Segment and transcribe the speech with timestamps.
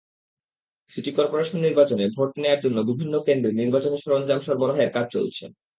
[0.91, 5.43] City corporation নির্বাচনে vote নেওয়ার জন্য বিভিন্ন কেন্দ্রে নির্বাচনী সরঞ্জাম সরবরাহের কাজ চলছে।